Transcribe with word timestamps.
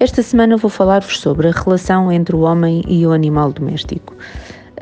Esta 0.00 0.22
semana 0.22 0.56
vou 0.56 0.70
falar-vos 0.70 1.20
sobre 1.20 1.48
a 1.48 1.52
relação 1.52 2.10
entre 2.10 2.34
o 2.34 2.40
homem 2.40 2.82
e 2.88 3.06
o 3.06 3.12
animal 3.12 3.52
doméstico. 3.52 4.14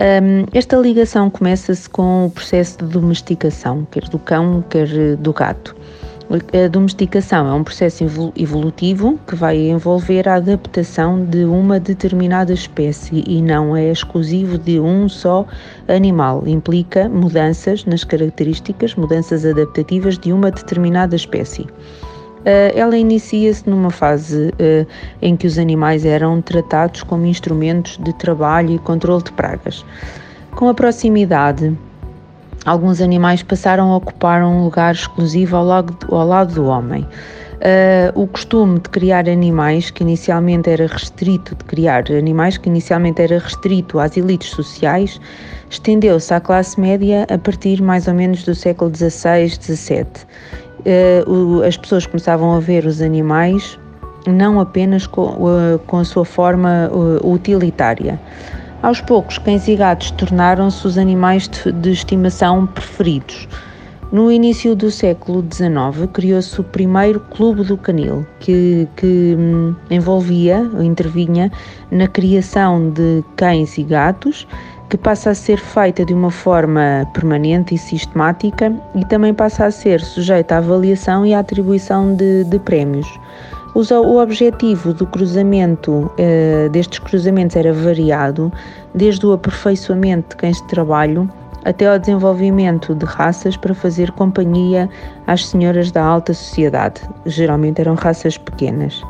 Um, 0.00 0.46
esta 0.54 0.76
ligação 0.76 1.28
começa-se 1.28 1.88
com 1.88 2.26
o 2.26 2.30
processo 2.30 2.78
de 2.78 2.86
domesticação, 2.86 3.86
quer 3.90 4.08
do 4.08 4.18
cão, 4.18 4.64
quer 4.70 5.16
do 5.16 5.32
gato. 5.32 5.76
A 6.30 6.66
domesticação 6.66 7.46
é 7.46 7.52
um 7.52 7.62
processo 7.62 8.02
evolutivo 8.34 9.20
que 9.26 9.34
vai 9.34 9.58
envolver 9.68 10.26
a 10.26 10.36
adaptação 10.36 11.22
de 11.26 11.44
uma 11.44 11.78
determinada 11.78 12.54
espécie 12.54 13.22
e 13.26 13.42
não 13.42 13.76
é 13.76 13.90
exclusivo 13.90 14.56
de 14.56 14.80
um 14.80 15.10
só 15.10 15.44
animal. 15.88 16.44
Implica 16.46 17.06
mudanças 17.06 17.84
nas 17.84 18.02
características, 18.02 18.94
mudanças 18.94 19.44
adaptativas 19.44 20.16
de 20.16 20.32
uma 20.32 20.50
determinada 20.50 21.14
espécie. 21.14 21.66
Eh, 22.44 22.72
ela 22.74 22.96
inicia-se 22.96 23.68
numa 23.68 23.90
fase 23.90 24.52
eh, 24.58 24.84
em 25.20 25.36
que 25.36 25.46
os 25.46 25.58
animais 25.58 26.04
eram 26.04 26.42
tratados 26.42 27.02
como 27.02 27.24
instrumentos 27.24 27.98
de 27.98 28.12
trabalho 28.14 28.74
e 28.74 28.78
controle 28.78 29.22
de 29.22 29.32
pragas. 29.32 29.84
Com 30.56 30.68
a 30.68 30.74
proximidade, 30.74 31.76
alguns 32.64 33.00
animais 33.00 33.42
passaram 33.42 33.92
a 33.92 33.96
ocupar 33.96 34.42
um 34.42 34.64
lugar 34.64 34.94
exclusivo 34.94 35.56
ao 35.56 35.64
lado, 35.64 36.54
do 36.54 36.64
homem. 36.66 37.06
Uh, 37.62 38.20
o 38.20 38.26
costume 38.26 38.80
de 38.80 38.88
criar 38.90 39.28
animais, 39.28 39.88
que 39.88 40.02
inicialmente 40.02 40.68
era 40.68 40.84
restrito, 40.84 41.54
de 41.54 41.62
criar 41.62 42.10
animais 42.10 42.58
que 42.58 42.68
inicialmente 42.68 43.22
era 43.22 43.38
restrito 43.38 44.00
às 44.00 44.16
elites 44.16 44.50
sociais, 44.50 45.20
estendeu-se 45.70 46.34
à 46.34 46.40
classe 46.40 46.80
média 46.80 47.24
a 47.32 47.38
partir 47.38 47.80
mais 47.80 48.08
ou 48.08 48.14
menos 48.14 48.42
do 48.42 48.52
século 48.52 48.92
XVI, 48.92 49.48
XVII 49.48 50.26
as 51.66 51.76
pessoas 51.76 52.06
começavam 52.06 52.52
a 52.54 52.60
ver 52.60 52.84
os 52.86 53.00
animais 53.00 53.78
não 54.26 54.60
apenas 54.60 55.06
com, 55.06 55.22
uh, 55.22 55.78
com 55.86 55.98
a 55.98 56.04
sua 56.04 56.24
forma 56.24 56.90
uh, 56.92 57.32
utilitária. 57.32 58.20
Aos 58.82 59.00
poucos, 59.00 59.38
cães 59.38 59.68
e 59.68 59.76
gatos 59.76 60.10
tornaram-se 60.12 60.86
os 60.86 60.98
animais 60.98 61.48
de, 61.48 61.72
de 61.72 61.92
estimação 61.92 62.66
preferidos. 62.66 63.48
No 64.10 64.30
início 64.30 64.76
do 64.76 64.90
século 64.90 65.42
XIX, 65.42 66.10
criou-se 66.12 66.60
o 66.60 66.64
primeiro 66.64 67.18
Clube 67.18 67.64
do 67.64 67.78
Canil, 67.78 68.26
que, 68.40 68.86
que 68.96 69.34
hum, 69.38 69.74
envolvia, 69.90 70.68
intervinha 70.82 71.50
na 71.90 72.06
criação 72.06 72.90
de 72.90 73.24
cães 73.36 73.78
e 73.78 73.82
gatos 73.82 74.46
que 74.92 74.98
passa 74.98 75.30
a 75.30 75.34
ser 75.34 75.56
feita 75.56 76.04
de 76.04 76.12
uma 76.12 76.30
forma 76.30 77.08
permanente 77.14 77.74
e 77.74 77.78
sistemática 77.78 78.70
e 78.94 79.02
também 79.06 79.32
passa 79.32 79.64
a 79.64 79.70
ser 79.70 80.02
sujeita 80.02 80.56
à 80.56 80.58
avaliação 80.58 81.24
e 81.24 81.32
à 81.32 81.38
atribuição 81.38 82.14
de, 82.14 82.44
de 82.44 82.58
prémios. 82.58 83.08
O 83.74 84.18
objetivo 84.18 84.92
do 84.92 85.06
cruzamento, 85.06 86.12
eh, 86.18 86.68
destes 86.70 86.98
cruzamentos 86.98 87.56
era 87.56 87.72
variado, 87.72 88.52
desde 88.94 89.24
o 89.24 89.32
aperfeiçoamento 89.32 90.28
de 90.28 90.36
cães 90.36 90.58
de 90.58 90.68
trabalho 90.68 91.26
até 91.64 91.86
ao 91.86 91.98
desenvolvimento 91.98 92.94
de 92.94 93.06
raças 93.06 93.56
para 93.56 93.74
fazer 93.74 94.10
companhia 94.10 94.90
às 95.26 95.46
senhoras 95.46 95.90
da 95.90 96.04
alta 96.04 96.34
sociedade, 96.34 97.00
geralmente 97.24 97.80
eram 97.80 97.94
raças 97.94 98.36
pequenas. 98.36 99.02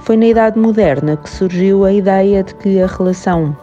Foi 0.00 0.16
na 0.16 0.26
Idade 0.26 0.58
Moderna 0.58 1.16
que 1.16 1.30
surgiu 1.30 1.84
a 1.84 1.92
ideia 1.92 2.42
de 2.42 2.56
que 2.56 2.82
a 2.82 2.88
relação 2.88 3.56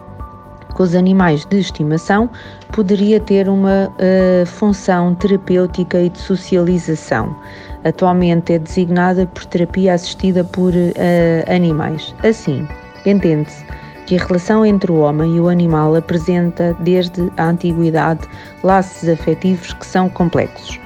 com 0.73 0.83
os 0.83 0.95
animais 0.95 1.45
de 1.45 1.59
estimação 1.59 2.29
poderia 2.71 3.19
ter 3.19 3.49
uma 3.49 3.89
uh, 3.89 4.45
função 4.45 5.15
terapêutica 5.15 5.99
e 5.99 6.09
de 6.09 6.19
socialização. 6.19 7.35
Atualmente 7.83 8.53
é 8.53 8.59
designada 8.59 9.25
por 9.25 9.45
terapia 9.45 9.93
assistida 9.93 10.43
por 10.43 10.73
uh, 10.73 11.53
animais. 11.53 12.13
Assim, 12.23 12.67
entende-se 13.05 13.65
que 14.05 14.17
a 14.17 14.25
relação 14.25 14.65
entre 14.65 14.91
o 14.91 14.99
homem 15.01 15.35
e 15.35 15.39
o 15.39 15.47
animal 15.47 15.95
apresenta, 15.95 16.75
desde 16.79 17.31
a 17.37 17.49
antiguidade, 17.49 18.27
laços 18.63 19.07
afetivos 19.07 19.71
que 19.73 19.85
são 19.85 20.09
complexos. 20.09 20.79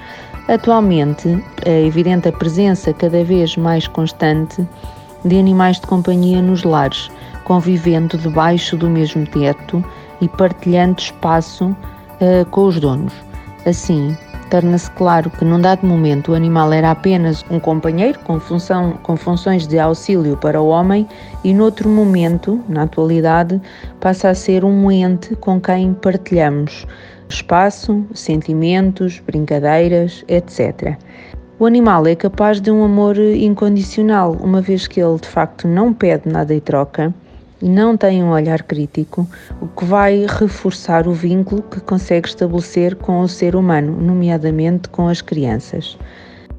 Atualmente, 0.50 1.42
é 1.66 1.86
evidente 1.86 2.28
a 2.28 2.32
presença 2.34 2.92
cada 2.94 3.24
vez 3.24 3.56
mais 3.56 3.88
constante 3.88 4.68
de 5.24 5.40
animais 5.40 5.80
de 5.80 5.88
companhia 5.88 6.42
nos 6.42 6.64
lares, 6.64 7.10
convivendo 7.44 8.18
debaixo 8.18 8.78
do 8.78 8.90
mesmo 8.90 9.26
teto 9.28 9.84
e 10.22 10.28
partilhando 10.28 11.00
espaço 11.00 11.66
uh, 11.66 12.46
com 12.50 12.66
os 12.66 12.80
donos. 12.80 13.14
Assim, 13.66 14.16
torna-se 14.50 14.92
claro 14.92 15.30
que 15.30 15.44
num 15.46 15.60
dado 15.60 15.86
momento 15.86 16.32
o 16.32 16.36
animal 16.36 16.72
era 16.72 16.92
apenas 16.92 17.44
um 17.50 17.60
companheiro 17.60 18.20
com, 18.20 18.40
função, 18.40 18.94
com 19.04 19.16
funções 19.16 19.68
de 19.68 19.80
auxílio 19.80 20.38
para 20.38 20.62
o 20.62 20.68
homem 20.68 21.08
e 21.44 21.54
noutro 21.54 21.90
momento, 21.90 22.62
na 22.68 22.84
atualidade, 22.84 23.62
passa 24.00 24.30
a 24.30 24.36
ser 24.36 24.64
um 24.64 24.92
ente 24.92 25.36
com 25.36 25.60
quem 25.60 25.94
partilhamos 25.94 26.86
espaço, 27.30 28.06
sentimentos, 28.14 29.20
brincadeiras, 29.20 30.24
etc. 30.28 30.98
O 31.58 31.66
animal 31.66 32.06
é 32.06 32.16
capaz 32.16 32.60
de 32.60 32.70
um 32.70 32.84
amor 32.84 33.18
incondicional, 33.18 34.34
uma 34.42 34.62
vez 34.62 34.88
que 34.88 35.02
ele 35.02 35.20
de 35.20 35.28
facto 35.28 35.68
não 35.68 35.94
pede 35.94 36.30
nada 36.30 36.54
em 36.54 36.60
troca 36.60 37.14
não 37.70 37.96
tem 37.96 38.24
um 38.24 38.32
olhar 38.32 38.64
crítico, 38.64 39.28
o 39.62 39.68
que 39.68 39.86
vai 39.86 40.26
reforçar 40.28 41.08
o 41.08 41.14
vínculo 41.14 41.62
que 41.62 41.80
consegue 41.80 42.28
estabelecer 42.28 42.96
com 42.96 43.22
o 43.22 43.28
ser 43.28 43.56
humano, 43.56 44.00
nomeadamente 44.00 44.90
com 44.90 45.08
as 45.08 45.22
crianças. 45.22 45.98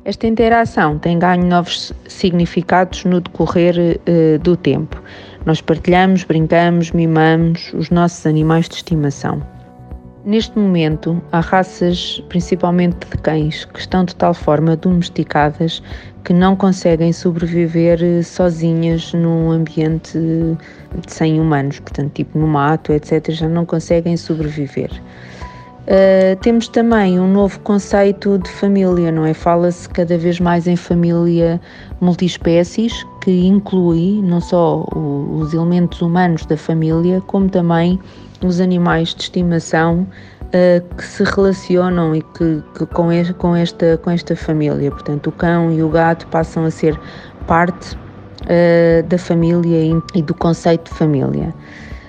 Esta 0.04 0.26
interação 0.26 0.98
tem 0.98 1.18
ganho 1.18 1.46
novos 1.46 1.92
significados 2.06 3.04
no 3.04 3.20
decorrer 3.20 3.74
uh, 3.78 4.38
do 4.38 4.54
tempo. 4.56 5.02
Nós 5.46 5.60
partilhamos, 5.60 6.24
brincamos, 6.24 6.90
mimamos 6.90 7.72
os 7.72 7.88
nossos 7.90 8.26
animais 8.26 8.68
de 8.68 8.76
estimação. 8.76 9.42
Neste 10.24 10.58
momento, 10.58 11.22
há 11.30 11.40
raças, 11.40 12.22
principalmente 12.30 13.06
de 13.10 13.18
cães, 13.18 13.66
que 13.66 13.78
estão 13.78 14.06
de 14.06 14.16
tal 14.16 14.32
forma 14.32 14.74
domesticadas 14.74 15.82
que 16.24 16.32
não 16.32 16.56
conseguem 16.56 17.12
sobreviver 17.12 18.02
eh, 18.02 18.22
sozinhas 18.22 19.12
num 19.12 19.50
ambiente 19.50 20.18
sem 21.06 21.38
humanos, 21.38 21.78
portanto, 21.78 22.10
tipo 22.14 22.38
no 22.38 22.46
mato, 22.46 22.90
etc., 22.94 23.32
já 23.32 23.46
não 23.46 23.66
conseguem 23.66 24.16
sobreviver. 24.16 24.90
Uh, 25.84 26.34
temos 26.40 26.66
também 26.68 27.20
um 27.20 27.30
novo 27.30 27.60
conceito 27.60 28.38
de 28.38 28.48
família, 28.48 29.12
não 29.12 29.26
é? 29.26 29.34
Fala-se 29.34 29.86
cada 29.90 30.16
vez 30.16 30.40
mais 30.40 30.66
em 30.66 30.76
família 30.76 31.60
multiespécies, 32.00 33.04
que 33.20 33.30
inclui 33.30 34.22
não 34.22 34.40
só 34.40 34.86
o, 34.94 35.40
os 35.40 35.52
elementos 35.52 36.00
humanos 36.00 36.46
da 36.46 36.56
família, 36.56 37.20
como 37.26 37.50
também 37.50 38.00
os 38.44 38.60
animais 38.60 39.14
de 39.14 39.22
estimação 39.22 40.06
uh, 40.46 40.94
que 40.96 41.04
se 41.04 41.24
relacionam 41.24 42.14
e 42.14 42.22
que, 42.22 42.62
que 42.76 42.86
com, 42.86 43.10
este, 43.10 43.32
com, 43.34 43.56
esta, 43.56 43.98
com 43.98 44.10
esta 44.10 44.36
família. 44.36 44.90
Portanto, 44.90 45.28
o 45.28 45.32
cão 45.32 45.72
e 45.72 45.82
o 45.82 45.88
gato 45.88 46.26
passam 46.28 46.64
a 46.64 46.70
ser 46.70 46.98
parte 47.46 47.96
uh, 47.96 49.02
da 49.08 49.18
família 49.18 50.00
e, 50.14 50.22
do 50.22 50.34
conceito 50.34 50.90
de 50.90 50.98
família. 50.98 51.54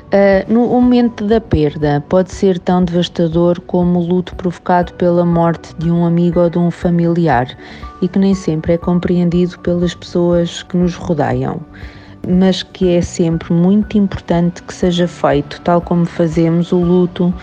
Uh, 0.05 0.53
no 0.53 0.67
momento 0.67 1.25
da 1.25 1.41
perda, 1.41 2.03
pode 2.07 2.31
ser 2.31 2.59
tão 2.59 2.83
devastador 2.83 3.59
como 3.61 3.99
o 3.99 4.07
luto 4.07 4.35
provocado 4.35 4.93
pela 4.93 5.25
morte 5.25 5.75
de 5.77 5.91
um 5.91 6.05
amigo 6.05 6.39
ou 6.39 6.49
de 6.49 6.59
um 6.59 6.69
familiar 6.69 7.47
e 8.01 8.07
que 8.07 8.19
nem 8.19 8.33
sempre 8.33 8.73
é 8.73 8.77
compreendido 8.77 9.57
pelas 9.59 9.95
pessoas 9.95 10.63
que 10.63 10.77
nos 10.77 10.95
rodeiam 10.95 11.59
mas 12.27 12.63
que 12.63 12.95
é 12.95 13.01
sempre 13.01 13.54
muito 13.54 13.98
importante 13.98 14.62
que 14.63 14.74
seja 14.74 15.07
feito, 15.07 15.62
tal 15.62 15.81
como 15.81 16.06
fazemos 16.06 16.72
o 16.72 16.77
luto 16.77 17.33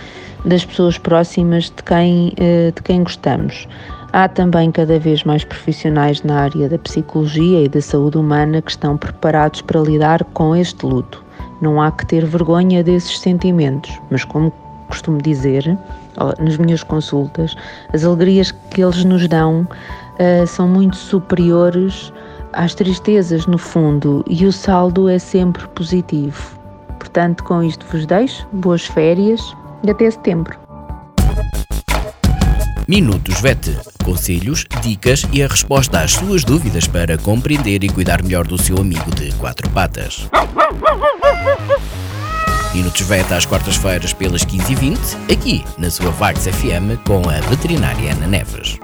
das 0.44 0.64
pessoas 0.64 0.98
próximas 0.98 1.64
de 1.64 1.82
quem, 1.82 2.32
eh, 2.36 2.72
de 2.74 2.82
quem 2.82 3.02
gostamos. 3.02 3.68
Há 4.12 4.28
também 4.28 4.70
cada 4.70 4.98
vez 4.98 5.24
mais 5.24 5.44
profissionais 5.44 6.22
na 6.22 6.40
área 6.40 6.68
da 6.68 6.78
psicologia 6.78 7.64
e 7.64 7.68
da 7.68 7.80
saúde 7.80 8.18
humana 8.18 8.60
que 8.60 8.70
estão 8.70 8.96
preparados 8.96 9.62
para 9.62 9.80
lidar 9.80 10.22
com 10.34 10.54
este 10.54 10.84
luto. 10.84 11.24
Não 11.60 11.80
há 11.80 11.90
que 11.90 12.04
ter 12.04 12.26
vergonha 12.26 12.82
desses 12.82 13.18
sentimentos, 13.20 13.98
mas 14.10 14.24
como 14.24 14.52
costumo 14.88 15.22
dizer 15.22 15.78
nas 16.38 16.58
minhas 16.58 16.82
consultas, 16.82 17.54
as 17.92 18.04
alegrias 18.04 18.50
que 18.50 18.82
eles 18.82 19.02
nos 19.04 19.26
dão 19.26 19.62
uh, 19.62 20.46
são 20.46 20.68
muito 20.68 20.96
superiores 20.96 22.12
às 22.52 22.74
tristezas 22.74 23.46
no 23.46 23.58
fundo 23.58 24.24
e 24.28 24.46
o 24.46 24.52
saldo 24.52 25.08
é 25.08 25.18
sempre 25.18 25.66
positivo. 25.68 26.58
Portanto, 26.98 27.42
com 27.44 27.62
isto 27.62 27.84
vos 27.90 28.06
deixo. 28.06 28.46
Boas 28.52 28.84
férias 28.86 29.54
e 29.82 29.90
até 29.90 30.10
setembro. 30.10 30.58
Minutos 32.86 33.40
VET. 33.40 33.76
Conselhos, 34.04 34.66
dicas 34.82 35.24
e 35.32 35.42
a 35.42 35.46
resposta 35.46 36.00
às 36.00 36.12
suas 36.12 36.44
dúvidas 36.44 36.86
para 36.86 37.16
compreender 37.16 37.82
e 37.84 37.88
cuidar 37.88 38.22
melhor 38.22 38.46
do 38.46 38.60
seu 38.60 38.76
amigo 38.78 39.10
de 39.14 39.32
quatro 39.36 39.70
patas. 39.70 40.28
Minutos 42.74 43.02
VET 43.02 43.32
às 43.32 43.46
quartas-feiras 43.46 44.12
pelas 44.12 44.44
15h20, 44.44 45.32
aqui 45.32 45.64
na 45.78 45.90
sua 45.90 46.10
Vagos 46.10 46.46
FM 46.46 46.98
com 47.06 47.28
a 47.28 47.40
veterinária 47.48 48.12
Ana 48.12 48.26
Neves. 48.26 48.78